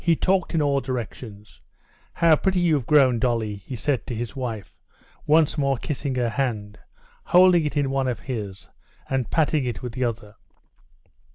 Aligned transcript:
he 0.03 0.15
talked 0.15 0.55
in 0.55 0.63
all 0.63 0.81
directions. 0.81 1.61
"How 2.11 2.35
pretty 2.35 2.59
you've 2.59 2.87
grown, 2.87 3.19
Dolly," 3.19 3.57
he 3.57 3.75
said 3.75 4.07
to 4.07 4.15
his 4.15 4.35
wife, 4.35 4.75
once 5.27 5.59
more 5.59 5.77
kissing 5.77 6.15
her 6.15 6.29
hand, 6.29 6.79
holding 7.23 7.65
it 7.65 7.77
in 7.77 7.91
one 7.91 8.07
of 8.07 8.21
his, 8.21 8.67
and 9.07 9.29
patting 9.29 9.63
it 9.63 9.83
with 9.83 9.93
the 9.93 10.05
other. 10.05 10.33